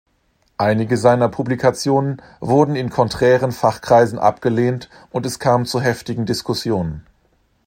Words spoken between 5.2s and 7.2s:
es kam zu heftigen Diskussionen.